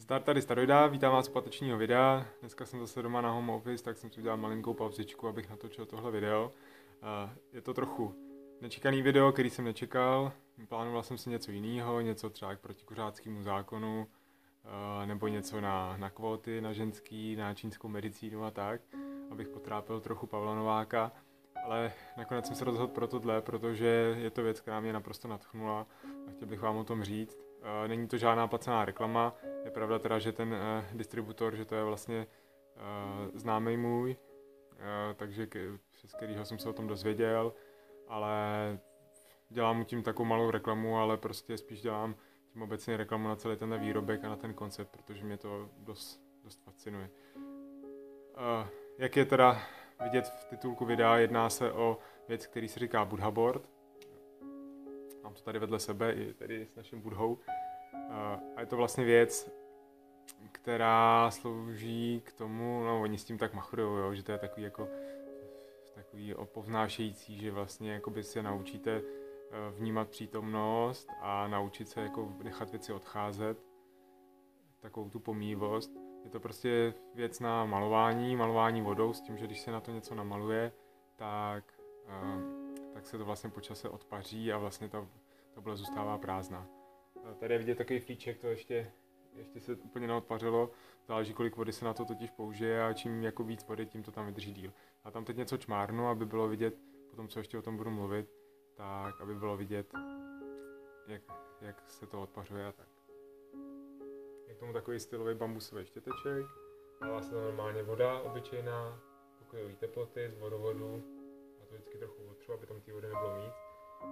Zdar 0.00 0.22
tady 0.22 0.42
Staroida, 0.42 0.86
vítám 0.86 1.12
vás 1.12 1.28
u 1.28 1.32
patečního 1.32 1.78
videa. 1.78 2.26
Dneska 2.40 2.66
jsem 2.66 2.80
zase 2.80 3.02
doma 3.02 3.20
na 3.20 3.30
home 3.30 3.50
office, 3.50 3.84
tak 3.84 3.98
jsem 3.98 4.10
si 4.10 4.20
udělal 4.20 4.38
malinkou 4.38 4.74
pauzičku, 4.74 5.28
abych 5.28 5.50
natočil 5.50 5.86
tohle 5.86 6.10
video. 6.10 6.52
Je 7.52 7.60
to 7.60 7.74
trochu 7.74 8.14
nečekaný 8.60 9.02
video, 9.02 9.32
který 9.32 9.50
jsem 9.50 9.64
nečekal. 9.64 10.32
Plánoval 10.68 11.02
jsem 11.02 11.18
si 11.18 11.30
něco 11.30 11.52
jiného, 11.52 12.00
něco 12.00 12.30
třeba 12.30 12.54
k 12.54 12.60
protikuřáckému 12.60 13.42
zákonu, 13.42 14.06
nebo 15.04 15.28
něco 15.28 15.60
na, 15.60 15.96
na 15.96 16.10
kvóty, 16.10 16.60
na 16.60 16.72
ženský, 16.72 17.36
na 17.36 17.54
čínskou 17.54 17.88
medicínu 17.88 18.44
a 18.44 18.50
tak, 18.50 18.80
abych 19.30 19.48
potrápil 19.48 20.00
trochu 20.00 20.26
Pavla 20.26 20.54
Nováka. 20.54 21.12
Ale 21.64 21.92
nakonec 22.16 22.46
jsem 22.46 22.56
se 22.56 22.64
rozhodl 22.64 22.92
pro 22.92 23.06
tohle, 23.06 23.42
protože 23.42 24.16
je 24.18 24.30
to 24.30 24.42
věc, 24.42 24.60
která 24.60 24.80
mě 24.80 24.92
naprosto 24.92 25.28
natchnula 25.28 25.86
a 26.28 26.30
chtěl 26.30 26.48
bych 26.48 26.60
vám 26.60 26.76
o 26.76 26.84
tom 26.84 27.04
říct. 27.04 27.49
Není 27.86 28.08
to 28.08 28.18
žádná 28.18 28.48
placená 28.48 28.84
reklama, 28.84 29.34
je 29.64 29.70
pravda 29.70 29.98
teda, 29.98 30.18
že 30.18 30.32
ten 30.32 30.52
uh, 30.52 30.96
distributor, 30.96 31.56
že 31.56 31.64
to 31.64 31.74
je 31.74 31.84
vlastně 31.84 32.26
uh, 32.76 33.38
známý 33.38 33.76
můj, 33.76 34.16
takže 35.16 35.48
přes 35.92 36.12
kterýho 36.12 36.44
jsem 36.44 36.58
se 36.58 36.68
o 36.68 36.72
tom 36.72 36.86
dozvěděl, 36.86 37.52
ale 38.08 38.38
dělám 39.48 39.76
mu 39.76 39.84
tím 39.84 40.02
takovou 40.02 40.28
malou 40.28 40.50
reklamu, 40.50 40.98
ale 40.98 41.16
prostě 41.16 41.56
spíš 41.56 41.82
dělám 41.82 42.14
tím 42.52 42.62
obecně 42.62 42.96
reklamu 42.96 43.28
na 43.28 43.36
celý 43.36 43.56
ten 43.56 43.80
výrobek 43.80 44.24
a 44.24 44.28
na 44.28 44.36
ten 44.36 44.54
koncept, 44.54 44.90
protože 44.90 45.24
mě 45.24 45.36
to 45.36 45.68
dost, 45.78 46.20
dost 46.44 46.64
fascinuje. 46.64 47.10
Jak 48.98 49.16
je 49.16 49.24
teda 49.24 49.62
vidět 50.02 50.26
v 50.26 50.44
titulku 50.44 50.84
videa, 50.84 51.16
jedná 51.16 51.50
se 51.50 51.72
o 51.72 51.98
věc, 52.28 52.46
který 52.46 52.68
se 52.68 52.80
říká 52.80 53.04
Buddha 53.04 53.30
Board. 53.30 53.79
Mám 55.30 55.34
to 55.36 55.42
tady 55.42 55.58
vedle 55.58 55.78
sebe, 55.80 56.12
i 56.12 56.34
tady 56.34 56.66
s 56.66 56.74
naším 56.74 57.00
Budhou. 57.00 57.38
A 58.56 58.60
je 58.60 58.66
to 58.66 58.76
vlastně 58.76 59.04
věc, 59.04 59.50
která 60.52 61.30
slouží 61.30 62.22
k 62.24 62.32
tomu, 62.32 62.84
no 62.84 63.02
oni 63.02 63.18
s 63.18 63.24
tím 63.24 63.38
tak 63.38 63.54
machrujou, 63.54 63.96
jo, 63.96 64.14
že 64.14 64.22
to 64.22 64.32
je 64.32 64.38
takový 64.38 64.62
jako 64.62 64.88
takový 65.94 66.34
opovnášející, 66.34 67.38
že 67.38 67.50
vlastně 67.50 67.92
jakoby 67.92 68.22
se 68.22 68.42
naučíte 68.42 69.02
eh, 69.02 69.70
vnímat 69.78 70.08
přítomnost 70.08 71.08
a 71.20 71.48
naučit 71.48 71.88
se 71.88 72.00
jako 72.00 72.34
nechat 72.42 72.70
věci 72.70 72.92
odcházet, 72.92 73.58
takovou 74.80 75.10
tu 75.10 75.20
pomývost. 75.20 75.92
Je 76.24 76.30
to 76.30 76.40
prostě 76.40 76.94
věc 77.14 77.40
na 77.40 77.64
malování, 77.64 78.36
malování 78.36 78.82
vodou, 78.82 79.12
s 79.12 79.20
tím, 79.20 79.36
že 79.36 79.46
když 79.46 79.60
se 79.60 79.70
na 79.70 79.80
to 79.80 79.90
něco 79.90 80.14
namaluje, 80.14 80.72
tak, 81.16 81.64
eh, 82.08 82.59
tak 82.94 83.06
se 83.06 83.18
to 83.18 83.24
vlastně 83.24 83.50
po 83.50 83.60
čase 83.60 83.88
odpaří 83.88 84.52
a 84.52 84.58
vlastně 84.58 84.88
ta, 84.88 85.08
ta 85.54 85.60
bola 85.60 85.76
zůstává 85.76 86.18
prázdná. 86.18 86.66
Tady 87.38 87.54
je 87.54 87.58
vidět 87.58 87.78
takový 87.78 88.00
flíček, 88.00 88.38
to 88.38 88.46
ještě, 88.46 88.92
ještě 89.34 89.60
se 89.60 89.74
úplně 89.74 90.06
neodpařilo. 90.06 90.70
Záleží, 91.08 91.34
kolik 91.34 91.56
vody 91.56 91.72
se 91.72 91.84
na 91.84 91.94
to 91.94 92.04
totiž 92.04 92.30
použije 92.30 92.84
a 92.84 92.92
čím 92.92 93.22
jako 93.22 93.44
víc 93.44 93.64
vody, 93.68 93.86
tím 93.86 94.02
to 94.02 94.12
tam 94.12 94.26
vydrží 94.26 94.52
díl. 94.52 94.72
A 95.04 95.10
tam 95.10 95.24
teď 95.24 95.36
něco 95.36 95.56
čmárnu, 95.56 96.08
aby 96.08 96.26
bylo 96.26 96.48
vidět, 96.48 96.74
potom 97.10 97.28
co 97.28 97.38
ještě 97.38 97.58
o 97.58 97.62
tom 97.62 97.76
budu 97.76 97.90
mluvit, 97.90 98.30
tak 98.74 99.20
aby 99.20 99.34
bylo 99.34 99.56
vidět, 99.56 99.92
jak, 101.06 101.22
jak 101.60 101.90
se 101.90 102.06
to 102.06 102.22
odpařuje 102.22 102.66
a 102.66 102.72
tak. 102.72 102.88
Je 104.48 104.54
k 104.54 104.58
tomu 104.58 104.72
takový 104.72 105.00
stylový 105.00 105.34
bambusový 105.34 105.84
štěteček. 105.84 106.46
Dává 107.00 107.22
se 107.22 107.34
normálně 107.34 107.82
voda 107.82 108.20
obyčejná, 108.20 109.00
pokojové 109.38 109.74
teploty 109.74 110.30
z 110.30 110.40
vodovodu. 110.40 111.19
To 111.70 111.76
vždycky 111.76 111.98
trochu 111.98 112.26
otřu, 112.30 112.52
aby 112.52 112.66
tam 112.66 112.80
té 112.80 112.92
vody 112.92 113.06
nebylo 113.06 113.34
víc. 113.34 113.54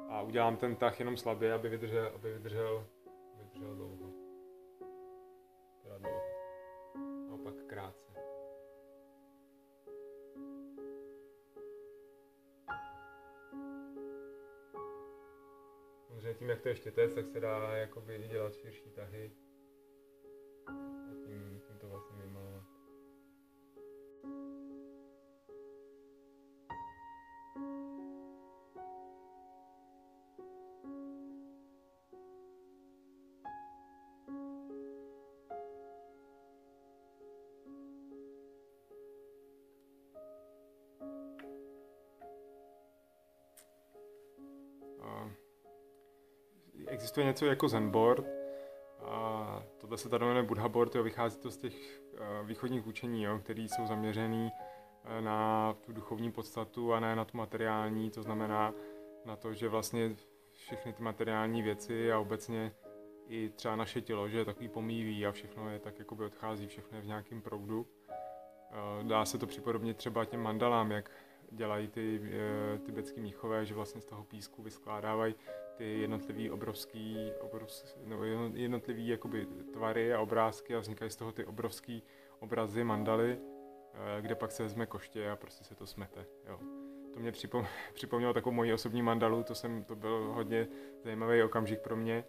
A 0.09 0.23
udělám 0.23 0.57
ten 0.57 0.77
tah 0.77 0.99
jenom 0.99 1.17
slabě, 1.17 1.53
aby 1.53 1.69
vydržel, 1.69 2.13
aby 2.15 2.33
vydržel 2.33 2.87
vydržel 3.39 3.75
dlouho. 3.75 4.13
Teda 5.83 5.99
dlouho. 5.99 6.21
Naopak 7.29 7.55
krátce. 7.67 8.13
Samozřejmě 16.07 16.35
tím, 16.35 16.49
jak 16.49 16.63
to 16.63 16.69
ještě 16.69 16.91
test, 16.91 17.15
tak 17.15 17.27
se 17.27 17.41
dá 17.41 17.77
jakoby 17.77 18.29
dělat 18.29 18.55
širší 18.55 18.91
tahy. 18.91 19.33
Existuje 46.89 47.27
něco 47.27 47.47
jako 47.47 47.69
Zenboard, 47.69 48.27
a 49.05 49.63
tohle 49.79 49.99
se 49.99 50.09
tady 50.09 50.25
jmenuje 50.25 50.43
Buddha 50.43 50.69
Board, 50.69 50.95
jo, 50.95 51.03
vychází 51.03 51.39
to 51.39 51.51
z 51.51 51.57
těch 51.57 52.03
uh, 52.13 52.47
východních 52.47 52.87
učení, 52.87 53.23
jo, 53.23 53.39
které 53.39 53.63
jsou 53.63 53.87
zaměřený 53.87 54.51
uh, 55.05 55.25
na 55.25 55.73
tu 55.81 55.93
duchovní 55.93 56.33
podstatu 56.33 56.95
a 56.95 57.01
ne 57.01 57.17
na 57.17 57.25
tu 57.25 57.37
materiální, 57.37 58.11
to 58.11 58.23
znamená 58.23 58.75
na 59.25 59.37
to, 59.37 59.55
že 59.55 59.69
vlastně 59.69 60.17
všechny 60.53 60.93
ty 60.93 61.03
materiální 61.03 61.63
věci 61.63 62.13
a 62.13 62.19
obecně 62.19 62.73
i 63.29 63.49
třeba 63.49 63.77
naše 63.77 64.01
tělo, 64.01 64.29
že 64.29 64.39
je 64.39 64.45
takový 64.45 64.69
pomývý 64.69 65.27
a 65.27 65.33
všechno 65.33 65.71
je 65.71 65.79
tak 65.79 65.99
jakoby 65.99 66.25
odchází, 66.25 66.67
všechno 66.67 66.99
je 66.99 67.03
v 67.03 67.07
nějakém 67.07 67.43
proudu. 67.43 67.81
Uh, 67.81 69.09
dá 69.09 69.25
se 69.25 69.39
to 69.39 69.47
připodobnit 69.47 69.97
třeba 69.97 70.25
těm 70.25 70.43
mandalám, 70.43 70.91
jak 70.91 71.11
dělají 71.51 71.89
ty 71.89 72.21
e, 72.75 72.79
tibetský 72.79 73.21
míchové, 73.21 73.67
že 73.67 73.75
vlastně 73.75 74.01
z 74.01 74.05
toho 74.05 74.25
písku 74.25 74.63
vyskládávají 74.63 75.35
ty 75.77 76.01
jednotlivý 76.01 76.51
obrovský, 76.51 77.33
obrovský 77.41 78.01
no, 78.05 78.25
jednotlivý 78.55 79.09
jakoby 79.09 79.47
tvary 79.73 80.15
a 80.15 80.21
obrázky 80.21 80.75
a 80.77 80.79
vznikají 80.79 81.11
z 81.11 81.17
toho 81.17 81.33
ty 81.33 81.45
obrovský 81.45 82.03
obrazy, 82.39 82.85
mandaly, 82.85 83.39
e, 84.19 84.23
kde 84.23 84.35
pak 84.35 84.53
se 84.53 84.63
vezme 84.63 84.87
koště 84.87 85.31
a 85.31 85.37
prostě 85.37 85.65
se 85.65 85.75
to 85.75 85.87
smete. 85.87 86.27
Jo. 86.49 86.59
To 87.15 87.21
mě 87.21 87.33
připom- 87.33 87.67
připomnělo 87.95 88.33
takovou 88.33 88.55
moji 88.55 88.73
osobní 88.73 89.03
mandalu, 89.03 89.43
to, 89.43 89.55
jsem, 89.55 89.85
to 89.85 89.97
byl 89.97 90.33
hodně 90.35 90.69
zajímavý 91.05 91.43
okamžik 91.43 91.81
pro 91.81 91.97
mě, 91.97 92.15
e, 92.15 92.25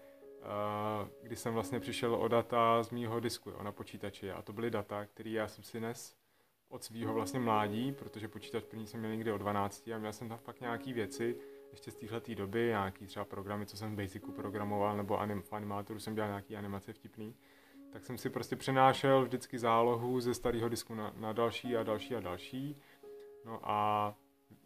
kdy 1.21 1.35
jsem 1.35 1.53
vlastně 1.53 1.79
přišel 1.79 2.15
o 2.15 2.27
data 2.27 2.83
z 2.83 2.91
mýho 2.91 3.19
disku 3.19 3.49
jo, 3.49 3.63
na 3.63 3.71
počítači 3.71 4.31
a 4.31 4.41
to 4.41 4.53
byly 4.53 4.71
data, 4.71 5.05
které 5.05 5.29
já 5.29 5.47
jsem 5.47 5.63
si 5.63 5.79
nes 5.79 6.18
od 6.69 6.83
svého 6.83 7.13
vlastně 7.13 7.39
mládí, 7.39 7.91
protože 7.91 8.27
počítač 8.27 8.63
první 8.63 8.87
jsem 8.87 8.99
měl 8.99 9.11
někdy 9.11 9.31
o 9.31 9.37
12 9.37 9.87
a 9.87 9.97
měl 9.97 10.13
jsem 10.13 10.29
tam 10.29 10.37
fakt 10.37 10.61
nějaký 10.61 10.93
věci, 10.93 11.37
ještě 11.71 11.91
z 11.91 11.95
téhle 11.95 12.21
doby, 12.35 12.65
nějaký 12.67 13.05
třeba 13.05 13.25
programy, 13.25 13.65
co 13.65 13.77
jsem 13.77 13.95
v 13.95 14.01
Basicu 14.01 14.31
programoval, 14.31 14.97
nebo 14.97 15.19
anim, 15.19 15.41
v 15.41 15.53
animátoru 15.53 15.99
jsem 15.99 16.15
dělal 16.15 16.29
nějaký 16.29 16.55
animace 16.55 16.93
vtipný, 16.93 17.35
tak 17.91 18.05
jsem 18.05 18.17
si 18.17 18.29
prostě 18.29 18.55
přenášel 18.55 19.25
vždycky 19.25 19.59
zálohu 19.59 20.19
ze 20.19 20.33
starého 20.33 20.69
disku 20.69 20.95
na, 20.95 21.13
na 21.17 21.33
další 21.33 21.77
a 21.77 21.83
další 21.83 22.15
a 22.15 22.19
další. 22.19 22.77
No 23.45 23.59
a 23.63 24.15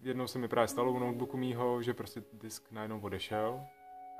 jednou 0.01 0.27
se 0.27 0.39
mi 0.39 0.47
právě 0.47 0.67
stalo 0.67 0.91
u 0.91 0.99
notebooku 0.99 1.37
mýho, 1.37 1.81
že 1.81 1.93
prostě 1.93 2.23
disk 2.33 2.71
najednou 2.71 2.99
odešel. 2.99 3.61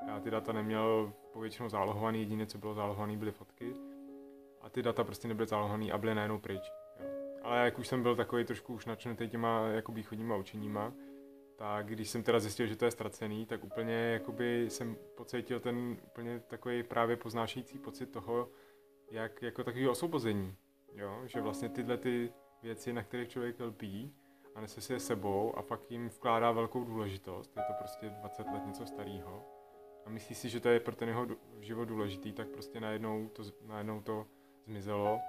Já 0.06 0.20
ty 0.20 0.30
data 0.30 0.52
neměl 0.52 1.12
povětšinou 1.32 1.68
zálohovaný, 1.68 2.18
jediné, 2.18 2.46
co 2.46 2.58
bylo 2.58 2.74
zálohované, 2.74 3.16
byly 3.16 3.32
fotky. 3.32 3.74
A 4.60 4.70
ty 4.70 4.82
data 4.82 5.04
prostě 5.04 5.28
nebyly 5.28 5.46
zálohované 5.46 5.92
a 5.92 5.98
byly 5.98 6.14
najednou 6.14 6.38
pryč 6.38 6.72
ale 7.44 7.64
jak 7.64 7.78
už 7.78 7.88
jsem 7.88 8.02
byl 8.02 8.16
takový 8.16 8.44
trošku 8.44 8.74
už 8.74 8.86
načnutý 8.86 9.28
těma 9.28 9.66
jako 9.66 9.92
východníma 9.92 10.36
učeníma, 10.36 10.92
tak 11.56 11.86
když 11.86 12.10
jsem 12.10 12.22
teda 12.22 12.40
zjistil, 12.40 12.66
že 12.66 12.76
to 12.76 12.84
je 12.84 12.90
ztracený, 12.90 13.46
tak 13.46 13.64
úplně 13.64 13.94
jakoby 13.94 14.70
jsem 14.70 14.96
pocítil 15.14 15.60
ten 15.60 15.96
úplně 16.06 16.40
takový 16.40 16.82
právě 16.82 17.16
poznášející 17.16 17.78
pocit 17.78 18.06
toho, 18.06 18.48
jak 19.10 19.42
jako 19.42 19.64
takový 19.64 19.88
osvobození, 19.88 20.56
jo? 20.94 21.22
že 21.26 21.40
vlastně 21.40 21.68
tyhle 21.68 21.96
ty 21.96 22.32
věci, 22.62 22.92
na 22.92 23.02
kterých 23.02 23.28
člověk 23.28 23.60
lpí 23.60 24.14
a 24.54 24.60
nese 24.60 24.80
si 24.80 24.92
je 24.92 25.00
sebou 25.00 25.58
a 25.58 25.62
fakt 25.62 25.90
jim 25.90 26.08
vkládá 26.08 26.52
velkou 26.52 26.84
důležitost, 26.84 27.56
je 27.56 27.62
to 27.62 27.72
prostě 27.78 28.10
20 28.10 28.46
let 28.46 28.66
něco 28.66 28.86
starého 28.86 29.44
a 30.06 30.10
myslí 30.10 30.34
si, 30.34 30.48
že 30.48 30.60
to 30.60 30.68
je 30.68 30.80
pro 30.80 30.96
ten 30.96 31.08
jeho 31.08 31.26
život 31.60 31.84
důležitý, 31.84 32.32
tak 32.32 32.48
prostě 32.48 32.80
najednou 32.80 33.28
to, 33.28 33.42
najednou 33.66 34.00
to 34.00 34.26
zmizelo 34.66 35.20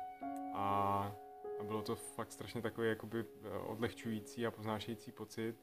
a 0.56 1.16
a 1.60 1.64
bylo 1.64 1.82
to 1.82 1.96
fakt 1.96 2.32
strašně 2.32 2.62
takový 2.62 2.88
jakoby 2.88 3.26
eh, 3.44 3.58
odlehčující 3.58 4.46
a 4.46 4.52
poznášející 4.52 5.12
pocit. 5.12 5.56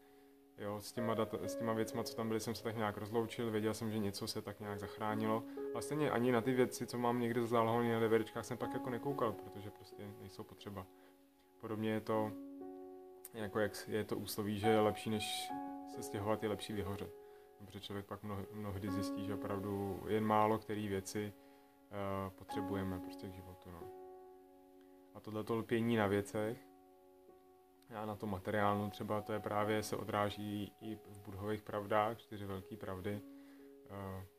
Jo, 0.59 0.81
s 0.81 0.93
těma, 0.93 1.15
data, 1.15 1.39
s 1.43 1.57
těma 1.57 1.73
věcma, 1.73 2.05
co 2.05 2.17
tam 2.17 2.29
byly, 2.29 2.41
jsem 2.41 2.55
se 2.55 2.63
tak 2.63 2.77
nějak 2.77 2.97
rozloučil, 2.97 3.51
věděl 3.51 3.75
jsem, 3.75 3.91
že 3.91 3.99
něco 3.99 4.27
se 4.27 4.43
tak 4.43 4.61
nějak 4.61 4.79
zachránilo. 4.79 5.43
A 5.75 5.81
stejně 5.81 6.11
ani 6.11 6.33
na 6.33 6.41
ty 6.41 6.53
věci, 6.53 6.87
co 6.87 6.99
mám 6.99 7.21
někde 7.21 7.47
zálohované 7.47 8.01
na 8.01 8.09
DVDčkách, 8.09 8.45
jsem 8.45 8.59
pak 8.59 8.75
jako 8.75 8.91
nekoukal, 8.91 9.33
protože 9.33 9.71
prostě 9.71 10.03
nejsou 10.21 10.45
potřeba. 10.45 10.87
Podobně 11.61 11.91
je 11.91 12.01
to, 12.01 12.33
jako 13.35 13.59
jak 13.59 13.89
je 13.89 14.05
to 14.05 14.17
úsloví, 14.17 14.59
že 14.59 14.69
je 14.69 14.81
lepší, 14.81 15.11
než 15.11 15.53
se 15.95 16.03
stěhovat, 16.03 16.43
je 16.43 16.49
lepší 16.49 16.73
vyhořet. 16.73 17.15
Protože 17.59 17.81
člověk 17.81 18.07
pak 18.07 18.21
mnohdy 18.53 18.91
zjistí, 18.91 19.27
že 19.27 19.35
opravdu 19.35 20.03
jen 20.09 20.25
málo 20.25 20.59
které 20.59 20.89
věci 20.89 21.33
potřebujeme 22.29 23.01
prostě 23.01 23.29
k 23.29 23.35
životu. 23.35 23.71
No. 23.71 24.02
A 25.15 25.21
tohleto 25.21 25.57
lpění 25.57 25.97
na 25.97 26.07
věcech, 26.07 26.59
a 27.95 28.07
na 28.07 28.17
tom 28.17 28.31
materiálnu 28.31 28.91
třeba 28.91 29.23
to 29.23 29.33
je 29.33 29.41
právě, 29.41 29.83
se 29.83 29.97
odráží 29.97 30.73
i 30.81 30.97
v 30.97 31.19
budhových 31.25 31.63
pravdách, 31.63 32.19
čtyři 32.19 32.47
velké 32.47 32.77
pravdy, 32.77 33.21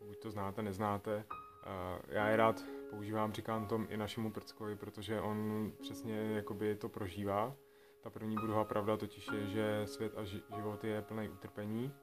uh, 0.02 0.08
buď 0.08 0.20
to 0.20 0.32
znáte, 0.32 0.62
neznáte. 0.62 1.26
Uh, 1.26 2.02
já 2.08 2.28
je 2.28 2.38
rád 2.38 2.64
používám, 2.90 3.34
říkám 3.34 3.68
tom 3.68 3.88
i 3.90 3.98
našemu 3.98 4.32
Prckovi, 4.32 4.76
protože 4.76 5.22
on 5.22 5.72
přesně 5.82 6.16
jakoby 6.16 6.76
to 6.76 6.90
prožívá. 6.90 7.56
Ta 8.02 8.10
první 8.10 8.36
budova 8.36 8.64
pravda 8.64 8.98
totiž 8.98 9.28
je, 9.34 9.48
že 9.48 9.82
svět 9.86 10.14
a 10.18 10.24
život 10.56 10.84
je 10.84 11.02
plný 11.02 11.30
utrpení. 11.30 11.94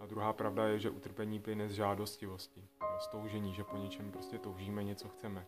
A 0.00 0.06
druhá 0.06 0.32
pravda 0.32 0.66
je, 0.68 0.78
že 0.78 0.90
utrpení 0.90 1.40
plyne 1.40 1.68
z 1.68 1.72
žádostivosti, 1.72 2.68
z 2.98 3.08
toužení, 3.08 3.54
že 3.54 3.64
po 3.64 3.76
něčem 3.76 4.12
prostě 4.12 4.38
toužíme, 4.38 4.84
něco 4.84 5.08
chceme. 5.08 5.46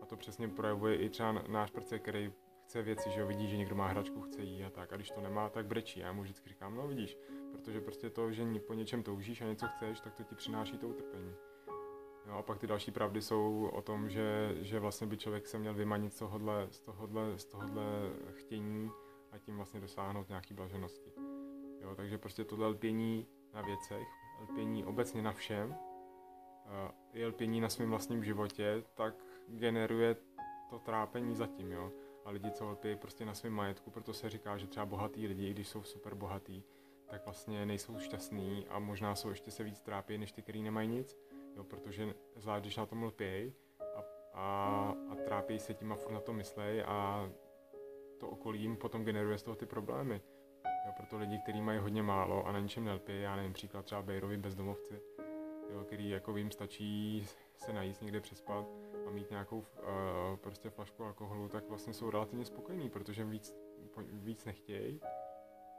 A 0.00 0.06
to 0.06 0.16
přesně 0.16 0.48
projevuje 0.48 0.96
i 0.96 1.08
třeba 1.08 1.32
náš 1.32 1.70
prce, 1.70 1.98
který 1.98 2.32
chce 2.64 2.82
věci, 2.82 3.10
že 3.10 3.20
jo, 3.20 3.26
vidí, 3.26 3.48
že 3.48 3.56
někdo 3.56 3.74
má 3.74 3.86
hračku, 3.86 4.20
chce 4.20 4.42
jí 4.42 4.64
a 4.64 4.70
tak. 4.70 4.92
A 4.92 4.96
když 4.96 5.10
to 5.10 5.20
nemá, 5.20 5.48
tak 5.48 5.66
brečí. 5.66 6.00
Já 6.00 6.12
mu 6.12 6.22
vždycky 6.22 6.48
říkám, 6.48 6.74
no 6.74 6.88
vidíš, 6.88 7.18
protože 7.52 7.80
prostě 7.80 8.10
to, 8.10 8.32
že 8.32 8.44
po 8.66 8.74
něčem 8.74 9.02
toužíš 9.02 9.40
a 9.40 9.44
něco 9.44 9.66
chceš, 9.66 10.00
tak 10.00 10.14
to 10.14 10.22
ti 10.22 10.34
přináší 10.34 10.78
to 10.78 10.88
utrpení. 10.88 11.34
Jo, 12.26 12.34
a 12.34 12.42
pak 12.42 12.58
ty 12.58 12.66
další 12.66 12.90
pravdy 12.90 13.22
jsou 13.22 13.70
o 13.72 13.82
tom, 13.82 14.10
že, 14.10 14.56
že 14.60 14.80
vlastně 14.80 15.06
by 15.06 15.16
člověk 15.16 15.46
se 15.46 15.58
měl 15.58 15.74
vymanit 15.74 16.12
z 16.12 16.18
tohohle, 16.18 16.66
z 16.70 16.80
tohohle, 16.80 17.38
z 17.38 17.44
tohohle 17.44 17.82
chtění 18.32 18.90
a 19.32 19.38
tím 19.38 19.56
vlastně 19.56 19.80
dosáhnout 19.80 20.28
nějaký 20.28 20.54
blaženosti. 20.54 21.12
Jo, 21.80 21.94
takže 21.94 22.18
prostě 22.18 22.44
tohle 22.44 22.66
lpění 22.66 23.26
na 23.54 23.62
věcech, 23.62 24.08
lpění 24.42 24.84
obecně 24.84 25.22
na 25.22 25.32
všem, 25.32 25.76
je 27.12 27.26
lpění 27.26 27.60
na 27.60 27.68
svém 27.68 27.90
vlastním 27.90 28.24
životě, 28.24 28.84
tak 28.94 29.14
generuje 29.48 30.16
to 30.70 30.78
trápení 30.78 31.34
zatím, 31.34 31.72
jo. 31.72 31.92
A 32.24 32.30
lidi, 32.30 32.50
co 32.50 32.70
lpí 32.70 32.96
prostě 32.96 33.24
na 33.24 33.34
svém 33.34 33.52
majetku, 33.52 33.90
proto 33.90 34.12
se 34.12 34.30
říká, 34.30 34.58
že 34.58 34.66
třeba 34.66 34.86
bohatý 34.86 35.26
lidi, 35.26 35.50
když 35.50 35.68
jsou 35.68 35.82
super 35.82 36.14
bohatý, 36.14 36.62
tak 37.08 37.24
vlastně 37.24 37.66
nejsou 37.66 37.98
šťastní 37.98 38.66
a 38.68 38.78
možná 38.78 39.14
jsou 39.14 39.28
ještě 39.28 39.50
se 39.50 39.64
víc 39.64 39.80
trápí, 39.80 40.18
než 40.18 40.32
ty, 40.32 40.42
kteří 40.42 40.62
nemají 40.62 40.88
nic, 40.88 41.18
jo, 41.56 41.64
protože 41.64 42.14
zvlášť, 42.36 42.62
když 42.62 42.76
na 42.76 42.86
tom 42.86 43.02
lpějí 43.02 43.52
a, 43.94 44.04
a, 44.34 44.94
a 45.10 45.14
trápí 45.14 45.58
se 45.58 45.74
tím 45.74 45.92
a 45.92 45.96
furt 45.96 46.12
na 46.12 46.20
to 46.20 46.32
myslej 46.32 46.82
a 46.86 47.28
to 48.18 48.28
okolí 48.28 48.60
jim 48.60 48.76
potom 48.76 49.04
generuje 49.04 49.38
z 49.38 49.42
toho 49.42 49.54
ty 49.54 49.66
problémy. 49.66 50.20
Jo, 50.86 50.92
proto 50.96 51.18
lidi, 51.18 51.38
kteří 51.38 51.60
mají 51.60 51.78
hodně 51.78 52.02
málo 52.02 52.46
a 52.46 52.52
na 52.52 52.60
ničem 52.60 52.84
nelpí, 52.84 53.20
já 53.20 53.36
nevím, 53.36 53.52
příklad 53.52 53.84
třeba 53.84 54.02
Bejrovi 54.02 54.36
bezdomovci, 54.36 55.00
jo, 55.72 55.84
který 55.84 56.10
jako 56.10 56.36
jim 56.36 56.50
stačí 56.50 57.26
se 57.56 57.72
najíst 57.72 58.02
někde 58.02 58.20
přespat 58.20 58.66
a 59.08 59.10
mít 59.10 59.30
nějakou 59.30 59.58
uh, 59.58 59.64
prostě 60.36 60.70
flašku 60.70 61.04
alkoholu, 61.04 61.48
tak 61.48 61.68
vlastně 61.68 61.92
jsou 61.92 62.10
relativně 62.10 62.44
spokojení, 62.44 62.90
protože 62.90 63.24
víc, 63.24 63.54
víc 64.12 64.44
nechtějí 64.44 65.00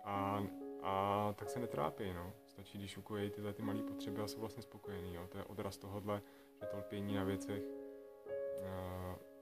a, 0.03 0.43
a 0.81 1.33
tak 1.37 1.49
se 1.49 1.59
netrápí, 1.59 2.13
no. 2.13 2.33
Stačí, 2.45 2.77
když 2.77 2.97
ukojí 2.97 3.29
tyhle 3.29 3.53
ty 3.53 3.61
malé 3.61 3.81
potřeby 3.81 4.21
a 4.21 4.27
jsou 4.27 4.39
vlastně 4.39 4.63
spokojení, 4.63 5.15
jo. 5.15 5.27
To 5.27 5.37
je 5.37 5.43
odraz 5.43 5.77
tohohle, 5.77 6.21
že 6.61 6.67
to 6.67 6.77
lpění 6.77 7.15
na 7.15 7.23
věcech, 7.23 7.63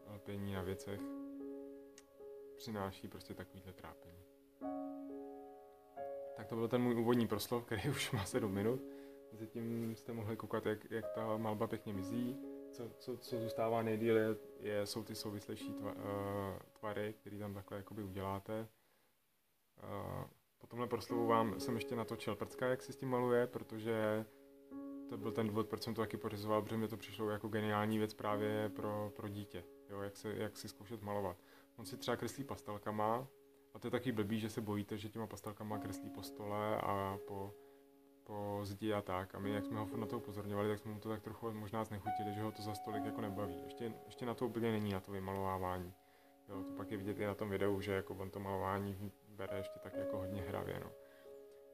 uh, 0.08 0.16
lpění 0.16 0.54
na 0.54 0.62
věcech 0.62 1.02
přináší 2.58 3.08
prostě 3.08 3.34
takovýhle 3.34 3.74
trápení. 3.74 4.18
Tak 6.36 6.48
to 6.48 6.56
byl 6.56 6.68
ten 6.68 6.82
můj 6.82 6.96
úvodní 6.96 7.28
proslov, 7.28 7.66
který 7.66 7.90
už 7.90 8.12
má 8.12 8.26
7 8.26 8.54
minut. 8.54 8.82
Zatím 9.32 9.96
jste 9.96 10.14
mohli 10.14 10.36
koukat, 10.36 10.66
jak, 10.66 10.92
jak 10.92 11.12
ta 11.12 11.38
malba 11.38 11.68
pěkně 11.68 11.94
mizí. 11.94 12.38
Co, 12.72 12.90
co, 13.00 13.18
co 13.18 13.40
zůstává 13.40 13.82
nejdíle, 13.82 14.36
je, 14.60 14.86
jsou 14.86 15.04
ty 15.04 15.16
souvislejší 15.16 15.74
tva, 15.74 15.92
uh, 15.92 16.00
tvary, 16.80 17.14
které 17.14 17.38
tam 17.38 17.54
takhle 17.54 17.78
jakoby 17.78 18.04
uděláte. 18.04 18.68
Uh, 19.84 20.24
po 20.58 20.68
tomhle 20.68 20.88
proslovu 20.88 21.28
vám 21.28 21.60
jsem 21.60 21.76
ještě 21.76 21.96
natočil 21.96 22.36
prcka, 22.36 22.68
jak 22.68 22.82
se 22.82 22.94
s 22.94 22.98
tím 22.98 23.10
maluje, 23.10 23.48
protože 23.48 24.26
to 25.10 25.18
byl 25.18 25.32
ten 25.32 25.48
důvod, 25.48 25.70
proč 25.70 25.84
jsem 25.84 25.94
to 25.94 26.02
taky 26.02 26.18
pořizoval, 26.18 26.62
protože 26.62 26.78
mi 26.78 26.88
to 26.88 26.98
přišlo 26.98 27.30
jako 27.30 27.48
geniální 27.48 27.98
věc 27.98 28.14
právě 28.14 28.70
pro, 28.70 29.12
pro 29.16 29.28
dítě, 29.28 29.64
jo, 29.90 30.02
jak, 30.02 30.18
se, 30.18 30.34
jak 30.34 30.58
si 30.58 30.70
zkoušet 30.70 31.02
malovat. 31.02 31.38
On 31.76 31.86
si 31.86 31.98
třeba 31.98 32.18
kreslí 32.18 32.44
pastelkama 32.44 33.28
a 33.74 33.80
to 33.80 33.88
je 33.88 33.92
taky 33.92 34.12
blbý, 34.12 34.40
že 34.40 34.50
se 34.50 34.62
bojíte, 34.62 34.98
že 34.98 35.10
těma 35.10 35.28
pastelkama 35.28 35.78
kreslí 35.78 36.10
po 36.10 36.24
stole 36.24 36.78
a 36.78 37.18
po, 37.28 37.54
po 38.28 38.60
zdi 38.64 38.94
a 38.94 39.02
tak. 39.02 39.36
A 39.36 39.40
my, 39.40 39.52
jak 39.52 39.66
jsme 39.66 39.80
ho 39.80 39.98
na 39.98 40.06
to 40.06 40.18
upozorňovali, 40.18 40.70
tak 40.70 40.80
jsme 40.80 40.92
mu 40.92 41.00
to 41.00 41.10
tak 41.10 41.22
trochu 41.22 41.52
možná 41.52 41.84
znechutili, 41.84 42.34
že 42.34 42.42
ho 42.42 42.52
to 42.52 42.62
za 42.62 42.76
stolik 42.76 43.06
jako 43.06 43.22
nebaví. 43.22 43.62
Ještě, 43.64 43.94
ještě 44.06 44.26
na 44.26 44.34
to 44.34 44.48
úplně 44.48 44.72
není, 44.72 44.92
na 44.92 45.00
to 45.00 45.12
vymalovávání. 45.12 45.94
Jo, 46.50 46.64
to 46.64 46.74
pak 46.74 46.92
je 46.92 46.98
vidět 46.98 47.20
i 47.20 47.26
na 47.26 47.36
tom 47.36 47.50
videu, 47.50 47.82
že 47.82 47.92
jako 47.92 48.16
on 48.16 48.30
to 48.30 48.40
malování 48.40 49.12
bere 49.28 49.58
ještě 49.58 49.80
tak 49.80 49.94
jako 49.94 50.18
hodně 50.18 50.42
hravě. 50.42 50.80
No. 50.80 50.92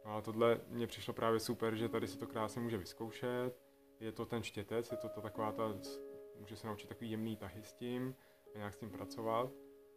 no 0.06 0.16
a 0.16 0.22
tohle 0.22 0.60
mně 0.70 0.88
přišlo 0.88 1.14
právě 1.14 1.40
super, 1.40 1.76
že 1.76 1.90
tady 1.90 2.08
si 2.08 2.18
to 2.18 2.28
krásně 2.28 2.62
může 2.62 2.78
vyzkoušet. 2.78 3.60
Je 4.00 4.12
to 4.12 4.26
ten 4.26 4.44
štětec, 4.44 4.92
je 4.92 4.98
to 4.98 5.10
ta 5.10 5.22
taková 5.22 5.52
ta, 5.52 5.74
může 6.40 6.56
se 6.56 6.68
naučit 6.68 6.88
takový 6.88 7.12
jemný 7.12 7.36
tahy 7.36 7.64
s 7.64 7.74
tím, 7.74 8.16
a 8.56 8.58
nějak 8.58 8.74
s 8.74 8.78
tím 8.78 8.90
pracovat. 8.90 9.52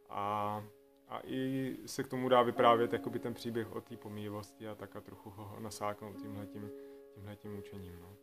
A 0.08 0.64
a 1.08 1.20
i 1.24 1.76
se 1.86 2.02
k 2.02 2.08
tomu 2.08 2.28
dá 2.28 2.42
vyprávět 2.42 2.92
jakoby 2.92 3.18
ten 3.18 3.34
příběh 3.34 3.72
o 3.72 3.80
té 3.80 3.96
pomývosti 3.96 4.68
a 4.68 4.74
tak 4.74 4.96
a 4.96 5.00
trochu 5.00 5.30
ho 5.30 5.60
nasáknout 5.60 6.16
tímhletím, 6.16 6.70
tímhletím 7.14 7.58
učením. 7.58 7.98
No. 8.00 8.16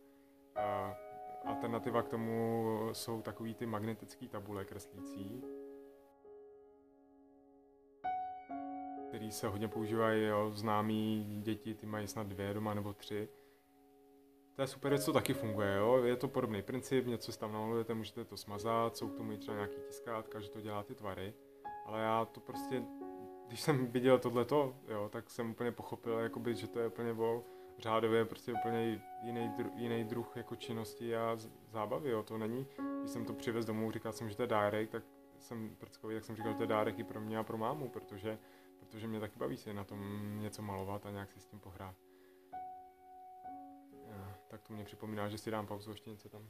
A 0.55 0.97
alternativa 1.45 2.01
k 2.01 2.09
tomu 2.09 2.65
jsou 2.91 3.21
takový 3.21 3.53
ty 3.53 3.65
magnetické 3.65 4.27
tabule 4.27 4.65
kreslící, 4.65 5.43
který 9.07 9.31
se 9.31 9.47
hodně 9.47 9.67
používají, 9.67 10.23
jo, 10.23 10.51
známí 10.51 11.39
děti, 11.43 11.73
ty 11.73 11.85
mají 11.85 12.07
snad 12.07 12.27
dvě 12.27 12.53
doma 12.53 12.73
nebo 12.73 12.93
tři. 12.93 13.29
To 14.55 14.61
je 14.61 14.67
super, 14.67 15.01
co 15.01 15.13
taky 15.13 15.33
funguje, 15.33 15.75
jo? 15.75 16.03
je 16.03 16.15
to 16.15 16.27
podobný 16.27 16.61
princip, 16.61 17.05
něco 17.05 17.31
si 17.31 17.39
tam 17.39 17.51
namalujete, 17.51 17.93
můžete 17.93 18.25
to 18.25 18.37
smazat, 18.37 18.97
jsou 18.97 19.09
k 19.09 19.15
tomu 19.15 19.31
i 19.31 19.37
třeba 19.37 19.57
nějaký 19.57 19.81
tiskátka, 19.81 20.39
že 20.39 20.49
to 20.49 20.61
dělá 20.61 20.83
ty 20.83 20.95
tvary. 20.95 21.33
Ale 21.85 22.01
já 22.01 22.25
to 22.25 22.39
prostě, 22.39 22.83
když 23.47 23.61
jsem 23.61 23.87
viděl 23.87 24.19
tohleto, 24.19 24.75
jo, 24.87 25.09
tak 25.09 25.29
jsem 25.29 25.51
úplně 25.51 25.71
pochopil, 25.71 26.19
jakoby, 26.19 26.55
že 26.55 26.67
to 26.67 26.79
je 26.79 26.87
úplně 26.87 27.11
o 27.13 27.43
řádově 27.77 28.25
prostě 28.25 28.53
úplně 28.53 29.01
jiný, 29.21 29.49
dru, 29.49 29.71
jiný 29.75 30.03
druh 30.03 30.37
jako 30.37 30.55
činnosti 30.55 31.15
a 31.15 31.37
zábavy, 31.71 32.09
jo. 32.09 32.23
To 32.23 32.37
není, 32.37 32.67
když 32.99 33.11
jsem 33.11 33.25
to 33.25 33.33
přivez 33.33 33.65
domů, 33.65 33.91
říkal 33.91 34.11
jsem, 34.11 34.29
že 34.29 34.35
to 34.35 34.43
je 34.43 34.47
dárek, 34.47 34.89
tak 34.89 35.03
jsem 35.39 35.75
prckovi, 35.75 36.15
tak 36.15 36.25
jsem 36.25 36.35
říkal, 36.35 36.51
že 36.51 36.57
to 36.57 36.63
je 36.63 36.67
dárek 36.67 36.99
i 36.99 37.03
pro 37.03 37.21
mě 37.21 37.37
a 37.37 37.43
pro 37.43 37.57
mámu, 37.57 37.89
protože, 37.89 38.39
protože 38.79 39.07
mě 39.07 39.19
taky 39.19 39.39
baví 39.39 39.57
si 39.57 39.73
na 39.73 39.83
tom 39.83 39.99
něco 40.41 40.61
malovat 40.61 41.05
a 41.05 41.11
nějak 41.11 41.31
si 41.31 41.39
s 41.39 41.45
tím 41.45 41.59
pohrát. 41.59 41.95
Tak 44.47 44.61
to 44.61 44.73
mě 44.73 44.83
připomíná, 44.83 45.29
že 45.29 45.37
si 45.37 45.51
dám 45.51 45.67
pauzu, 45.67 45.91
ještě 45.91 46.09
něco 46.09 46.29
tam 46.29 46.49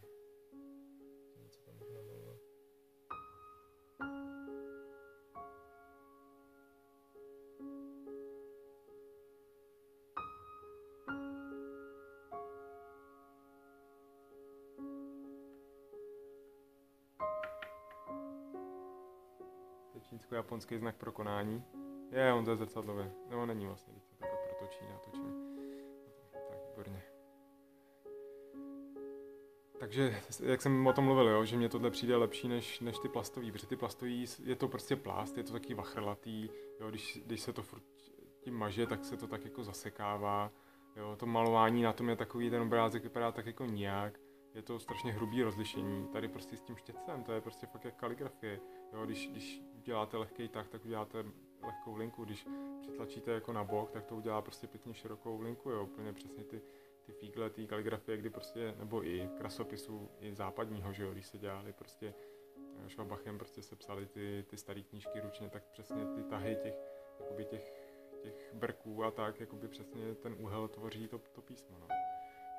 čínsko-japonský 20.13 20.77
znak 20.77 20.95
pro 20.95 21.11
konání. 21.11 21.63
Je, 22.11 22.33
on 22.33 22.45
to 22.45 22.51
je 22.51 22.57
zrcadlově. 22.57 23.11
No, 23.29 23.45
není 23.45 23.65
vlastně, 23.65 23.93
když 23.93 24.03
se 24.03 24.15
takhle 24.17 24.37
protočí, 24.47 24.85
natočím. 24.89 25.33
Tak, 26.49 26.57
výborně. 26.69 27.03
Takže, 29.79 30.21
jak 30.43 30.61
jsem 30.61 30.87
o 30.87 30.93
tom 30.93 31.05
mluvil, 31.05 31.27
jo, 31.27 31.45
že 31.45 31.57
mě 31.57 31.69
tohle 31.69 31.91
přijde 31.91 32.15
lepší 32.15 32.47
než, 32.47 32.79
než 32.79 32.99
ty 32.99 33.09
plastový, 33.09 33.51
protože 33.51 33.67
ty 33.67 33.75
plastový, 33.75 34.25
je 34.43 34.55
to 34.55 34.67
prostě 34.67 34.95
plast, 34.95 35.37
je 35.37 35.43
to 35.43 35.53
taky 35.53 35.73
vachrlatý, 35.73 36.49
jo, 36.79 36.89
když, 36.89 37.21
když 37.25 37.41
se 37.41 37.53
to 37.53 37.63
furt 37.63 37.83
tím 38.39 38.53
maže, 38.53 38.87
tak 38.87 39.05
se 39.05 39.17
to 39.17 39.27
tak 39.27 39.45
jako 39.45 39.63
zasekává, 39.63 40.51
jo, 40.95 41.15
to 41.19 41.25
malování 41.25 41.81
na 41.81 41.93
tom 41.93 42.09
je 42.09 42.15
takový, 42.15 42.49
ten 42.49 42.61
obrázek 42.61 43.03
vypadá 43.03 43.31
tak 43.31 43.45
jako 43.45 43.65
nijak, 43.65 44.19
je 44.53 44.61
to 44.61 44.79
strašně 44.79 45.11
hrubý 45.11 45.43
rozlišení, 45.43 46.07
tady 46.07 46.27
prostě 46.27 46.57
s 46.57 46.61
tím 46.61 46.75
štětcem, 46.75 47.23
to 47.23 47.31
je 47.31 47.41
prostě 47.41 47.67
fakt 47.67 47.85
jak 47.85 47.95
kaligrafie, 47.95 48.59
jo, 48.93 49.05
když, 49.05 49.27
když 49.27 49.61
uděláte 49.83 50.17
lehký 50.17 50.47
tak, 50.47 50.67
tak 50.67 50.85
uděláte 50.85 51.25
lehkou 51.63 51.95
linku, 51.95 52.25
když 52.25 52.47
přitlačíte 52.81 53.31
jako 53.31 53.53
na 53.53 53.63
bok, 53.63 53.91
tak 53.91 54.05
to 54.05 54.15
udělá 54.15 54.41
prostě 54.41 54.67
pěkně 54.67 54.93
širokou 54.93 55.41
linku, 55.41 55.69
jo, 55.69 55.83
úplně 55.83 56.13
přesně 56.13 56.43
ty, 56.43 56.61
ty 57.05 57.11
fígle, 57.11 57.49
ty 57.49 57.67
kaligrafie, 57.67 58.17
kdy 58.17 58.29
prostě, 58.29 58.75
nebo 58.79 59.07
i 59.07 59.29
krasopisů, 59.37 60.09
i 60.19 60.35
západního, 60.35 60.93
že 60.93 61.03
jo, 61.03 61.11
když 61.11 61.27
se 61.27 61.37
dělali 61.37 61.73
prostě 61.73 62.13
eh, 62.85 62.89
Švabachem 62.89 63.37
prostě 63.37 63.61
se 63.61 63.75
psali 63.75 64.05
ty, 64.05 64.45
ty 64.49 64.57
staré 64.57 64.81
knížky 64.81 65.19
ručně, 65.19 65.49
tak 65.49 65.63
přesně 65.63 66.05
ty 66.05 66.23
tahy 66.23 66.55
těch, 66.55 66.75
jakoby 67.19 67.45
těch, 67.45 67.73
těch 68.21 68.53
brků 68.53 69.03
a 69.03 69.11
tak, 69.11 69.39
jakoby 69.39 69.67
přesně 69.67 70.15
ten 70.15 70.35
úhel 70.39 70.67
tvoří 70.67 71.07
to, 71.07 71.17
to 71.17 71.41
písmo, 71.41 71.77
no. 71.79 71.87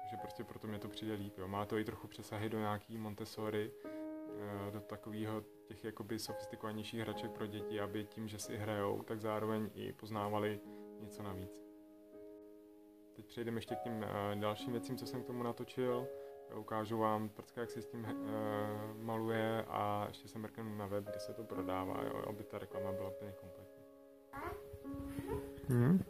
Takže 0.02 0.16
prostě 0.20 0.44
proto 0.44 0.66
mě 0.66 0.78
to 0.78 0.88
přijde 0.88 1.14
líp. 1.14 1.38
Jo. 1.38 1.48
Má 1.48 1.66
to 1.66 1.78
i 1.78 1.84
trochu 1.84 2.08
přesahy 2.08 2.48
do 2.48 2.58
nějaký 2.58 2.98
Montessori, 2.98 3.70
do 4.70 4.80
takového 4.80 5.44
těch 5.64 5.84
jakoby 5.84 6.18
sofistikovanějších 6.18 7.00
hraček 7.00 7.30
pro 7.30 7.46
děti, 7.46 7.80
aby 7.80 8.04
tím, 8.04 8.28
že 8.28 8.38
si 8.38 8.56
hrajou, 8.56 9.02
tak 9.02 9.20
zároveň 9.20 9.70
i 9.74 9.92
poznávali 9.92 10.60
něco 11.00 11.22
navíc. 11.22 11.64
Teď 13.16 13.26
přejdeme 13.26 13.58
ještě 13.58 13.74
k 13.74 13.82
těm 13.82 14.04
eh, 14.04 14.36
dalším 14.36 14.72
věcím, 14.72 14.96
co 14.96 15.06
jsem 15.06 15.22
k 15.22 15.26
tomu 15.26 15.42
natočil. 15.42 16.08
Ukážu 16.58 16.98
vám 16.98 17.28
prcka, 17.28 17.60
jak 17.60 17.70
se 17.70 17.82
s 17.82 17.86
tím 17.86 18.06
maluje 18.98 19.64
a 19.68 20.04
ještě 20.08 20.28
se 20.28 20.38
mrknu 20.38 20.74
na 20.74 20.86
web, 20.86 21.04
kde 21.04 21.20
se 21.20 21.34
to 21.34 21.44
prodává, 21.44 22.04
jo, 22.04 22.24
aby 22.28 22.44
ta 22.44 22.58
reklama 22.58 22.92
byla 22.92 23.08
úplně 23.08 23.32
kompletní. 23.32 23.84
Hmm. 25.68 26.04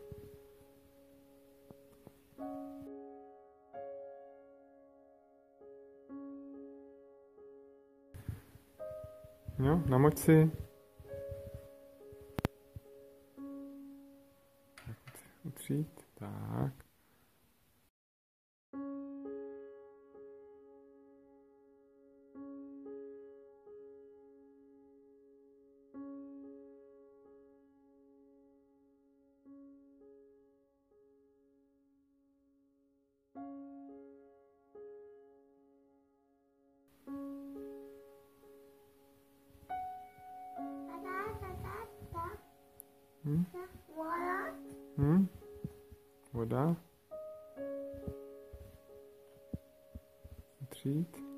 Jo, 9.59 9.83
namoč 9.89 10.19
si. 10.19 10.51
Utřít, 15.45 16.05
tak. 16.15 16.84
Hm? 43.25 43.45
Hm? 44.99 45.29
Voda? 46.33 46.77
Třít? 50.69 51.34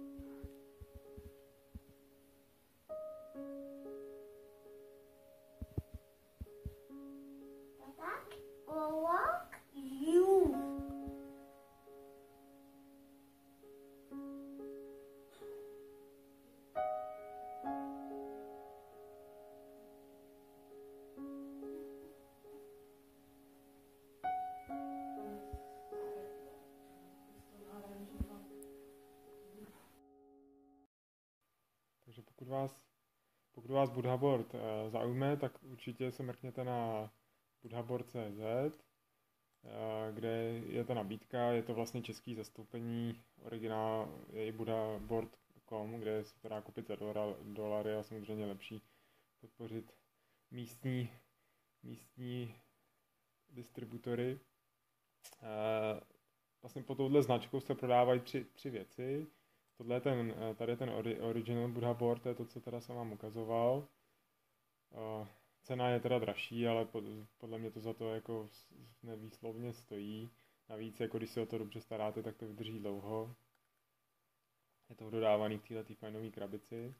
Pokud 32.46 32.52
vás, 32.52 32.86
pokud 33.54 33.70
vás 33.70 33.90
Budhaboard 33.90 34.54
uh, 34.54 34.60
zaujme, 34.88 35.36
tak 35.36 35.62
určitě 35.62 36.12
se 36.12 36.22
mrkněte 36.22 36.64
na 36.64 37.10
budhaboard.cz, 37.62 38.82
uh, 39.62 40.14
kde 40.14 40.28
je 40.68 40.84
ta 40.84 40.94
nabídka, 40.94 41.52
je 41.52 41.62
to 41.62 41.74
vlastně 41.74 42.02
český 42.02 42.34
zastoupení, 42.34 43.22
originál 43.42 44.18
je 44.32 44.46
i 44.46 44.52
budhaboard.com, 44.52 46.00
kde 46.00 46.24
se 46.24 46.40
to 46.40 46.48
dá 46.48 46.60
koupit 46.60 46.86
za 46.86 46.96
dolary 47.42 47.94
a 47.94 48.02
samozřejmě 48.02 48.46
lepší 48.46 48.82
podpořit 49.40 49.92
místní, 50.50 51.10
místní 51.82 52.54
distributory. 53.48 54.40
Uh, 55.42 56.00
vlastně 56.62 56.82
pod 56.82 56.94
touhle 56.94 57.22
značkou 57.22 57.60
se 57.60 57.74
prodávají 57.74 58.20
tři, 58.20 58.44
tři 58.44 58.70
věci. 58.70 59.26
Tohle 59.76 59.96
je 59.96 60.00
ten, 60.00 60.34
eh, 60.36 60.54
tady 60.54 60.72
je 60.72 60.76
ten 60.76 60.90
original 61.20 61.68
Buddha 61.68 61.94
board, 61.94 62.22
to 62.22 62.28
je 62.28 62.34
to, 62.34 62.44
co 62.44 62.60
teda 62.60 62.80
jsem 62.80 62.96
vám 62.96 63.12
ukazoval. 63.12 63.88
Eh, 64.92 65.28
cena 65.62 65.88
je 65.88 66.00
teda 66.00 66.18
dražší, 66.18 66.66
ale 66.66 66.88
podle 67.38 67.58
mě 67.58 67.70
to 67.70 67.80
za 67.80 67.92
to 67.92 68.14
jako 68.14 68.48
nevýslovně 69.02 69.72
stojí. 69.72 70.30
Navíc, 70.68 71.00
jako 71.00 71.18
když 71.18 71.30
se 71.30 71.40
o 71.40 71.46
to 71.46 71.58
dobře 71.58 71.80
staráte, 71.80 72.22
tak 72.22 72.36
to 72.36 72.46
vydrží 72.46 72.78
dlouho. 72.78 73.34
Je 74.88 74.96
to 74.96 75.10
dodávaný 75.10 75.58
v 75.58 75.68
této 75.68 75.94
fajnové 75.94 76.30
krabici. 76.30 76.94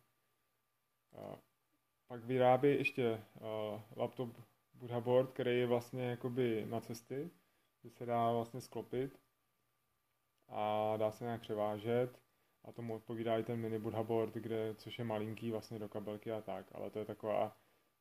Eh, 1.14 1.38
pak 2.06 2.25
vyrábí 2.25 2.68
ještě 2.68 3.25
laptop 3.97 4.37
Buddha 4.75 5.00
board, 5.00 5.30
který 5.30 5.59
je 5.59 5.66
vlastně 5.66 6.02
jakoby 6.02 6.66
na 6.66 6.80
cesty, 6.80 7.30
kde 7.83 7.90
se 7.90 8.06
dá 8.06 8.33
vlastně 8.33 8.61
sklopit 8.61 9.21
a 10.49 10.97
dá 10.97 11.11
se 11.11 11.25
nějak 11.25 11.40
převážet 11.40 12.25
a 12.66 12.73
tomu 12.73 12.94
odpovídá 12.94 13.38
i 13.38 13.42
ten 13.42 13.61
mini 13.61 13.78
Buddha 13.78 14.02
board, 14.02 14.35
kde, 14.35 14.75
což 14.75 14.99
je 14.99 15.04
malinký 15.04 15.50
vlastně 15.50 15.78
do 15.78 15.88
kabelky 15.88 16.32
a 16.32 16.40
tak, 16.40 16.66
ale 16.75 16.90
to 16.90 16.99
je 16.99 17.04
taková, 17.04 17.56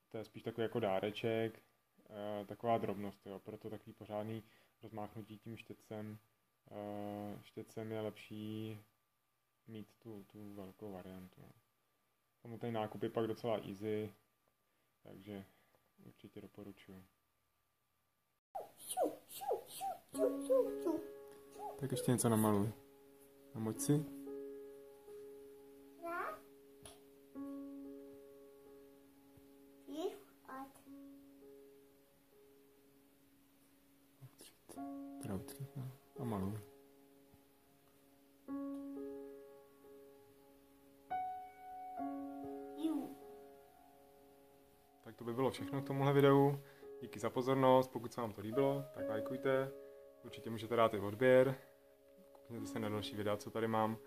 to 0.10 0.18
je 0.18 0.26
spíš 0.26 0.44
takový 0.44 0.64
jako 0.64 0.80
dáreček, 0.80 1.64
e, 2.10 2.46
taková 2.46 2.78
drobnost, 2.78 3.26
jo, 3.26 3.40
proto 3.40 3.70
takový 3.70 3.94
pořádný 3.94 4.44
rozmáchnutí 4.84 5.38
tím 5.38 5.58
štětcem, 5.58 6.18
e, 6.72 7.44
štětcem 7.44 7.92
je 7.92 8.02
lepší 8.02 8.80
mít 9.68 9.88
tu, 10.00 10.24
tu 10.24 10.54
velkou 10.54 10.92
variantu. 10.92 11.42
No. 11.42 11.52
Samotný 12.42 12.72
nákup 12.72 13.04
je 13.04 13.10
pak 13.10 13.28
docela 13.28 13.60
easy, 13.68 14.14
takže 15.04 15.46
určitě 16.06 16.42
doporučuji. 16.42 17.06
Tak 21.80 21.92
ještě 21.92 22.12
něco 22.12 22.30
namaluj. 22.30 22.72
Namoď 23.56 23.80
si. 23.80 24.25
By 45.26 45.34
bylo 45.34 45.52
všechno 45.52 45.82
k 45.82 45.88
tomuhle 45.88 46.14
videu. 46.14 46.60
Díky 47.02 47.20
za 47.20 47.30
pozornost, 47.30 47.88
pokud 47.88 48.14
se 48.14 48.22
vám 48.22 48.34
to 48.34 48.42
líbilo, 48.42 48.84
tak 48.94 49.10
lajkujte. 49.10 49.72
Určitě 50.24 50.50
můžete 50.50 50.76
dát 50.76 50.94
i 50.94 51.00
odběr. 51.00 51.56
Koukněte 52.32 52.66
se 52.66 52.80
na 52.80 52.90
další 52.90 53.16
videa, 53.16 53.38
co 53.38 53.52
tady 53.52 53.68
mám. 53.68 53.98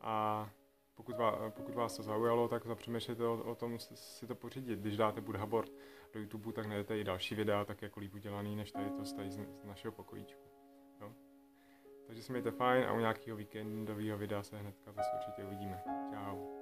A 0.00 0.50
pokud 0.94 1.16
vás, 1.16 1.34
pokud 1.50 1.74
vás 1.74 1.96
to 1.96 2.02
zaujalo, 2.02 2.48
tak 2.48 2.66
zapřemýšlejte 2.66 3.24
o, 3.24 3.42
o 3.44 3.54
tom 3.54 3.78
si 3.78 4.26
to 4.26 4.34
pořídit. 4.34 4.78
Když 4.78 4.96
dáte 4.96 5.20
Buddha 5.20 5.46
Board 5.46 5.72
do 6.14 6.20
YouTube, 6.20 6.52
tak 6.52 6.66
najdete 6.66 6.98
i 6.98 7.04
další 7.04 7.34
videa, 7.34 7.64
tak 7.64 7.82
jako 7.82 8.00
líp 8.00 8.14
udělaný, 8.14 8.56
než 8.56 8.72
tady 8.72 8.90
to 8.90 9.04
stojí 9.04 9.30
z, 9.30 9.36
z 9.60 9.64
našeho 9.64 9.92
pokojíčku. 9.92 10.42
Jo? 11.00 11.12
Takže 12.06 12.22
se 12.22 12.32
mějte 12.32 12.50
fajn 12.50 12.84
a 12.84 12.92
u 12.92 12.98
nějakého 12.98 13.36
víkendového 13.36 14.18
videa 14.18 14.42
se 14.42 14.58
hnedka 14.58 14.92
zase 14.92 15.10
určitě 15.16 15.44
uvidíme. 15.44 15.82
Ciao. 16.10 16.57